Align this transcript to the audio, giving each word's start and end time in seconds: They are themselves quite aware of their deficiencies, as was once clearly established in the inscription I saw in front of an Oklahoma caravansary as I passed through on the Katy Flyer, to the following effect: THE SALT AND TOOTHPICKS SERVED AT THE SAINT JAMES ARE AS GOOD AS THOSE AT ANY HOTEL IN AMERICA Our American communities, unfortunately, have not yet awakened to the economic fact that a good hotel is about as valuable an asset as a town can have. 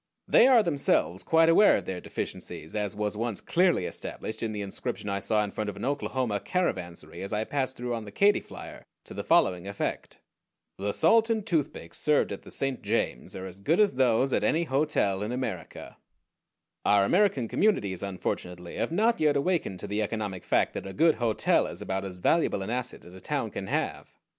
They 0.27 0.47
are 0.47 0.63
themselves 0.63 1.21
quite 1.21 1.47
aware 1.47 1.75
of 1.75 1.85
their 1.85 2.01
deficiencies, 2.01 2.75
as 2.75 2.95
was 2.95 3.15
once 3.15 3.39
clearly 3.39 3.85
established 3.85 4.41
in 4.41 4.51
the 4.51 4.63
inscription 4.63 5.07
I 5.09 5.19
saw 5.19 5.43
in 5.43 5.51
front 5.51 5.69
of 5.69 5.75
an 5.75 5.85
Oklahoma 5.85 6.39
caravansary 6.43 7.21
as 7.21 7.31
I 7.31 7.43
passed 7.43 7.77
through 7.77 7.93
on 7.93 8.05
the 8.05 8.11
Katy 8.11 8.39
Flyer, 8.39 8.87
to 9.03 9.13
the 9.13 9.23
following 9.23 9.67
effect: 9.67 10.17
THE 10.79 10.91
SALT 10.91 11.29
AND 11.29 11.45
TOOTHPICKS 11.45 11.99
SERVED 11.99 12.31
AT 12.31 12.41
THE 12.41 12.49
SAINT 12.49 12.81
JAMES 12.81 13.35
ARE 13.35 13.45
AS 13.45 13.59
GOOD 13.59 13.79
AS 13.79 13.93
THOSE 13.93 14.33
AT 14.33 14.43
ANY 14.43 14.63
HOTEL 14.63 15.21
IN 15.21 15.31
AMERICA 15.31 15.97
Our 16.83 17.05
American 17.05 17.47
communities, 17.47 18.01
unfortunately, 18.01 18.77
have 18.77 18.91
not 18.91 19.19
yet 19.19 19.35
awakened 19.37 19.79
to 19.81 19.87
the 19.87 20.01
economic 20.01 20.43
fact 20.43 20.73
that 20.73 20.87
a 20.87 20.93
good 20.93 21.13
hotel 21.21 21.67
is 21.67 21.79
about 21.79 22.03
as 22.05 22.15
valuable 22.15 22.63
an 22.63 22.71
asset 22.71 23.05
as 23.05 23.13
a 23.13 23.21
town 23.21 23.51
can 23.51 23.67
have. 23.67 24.09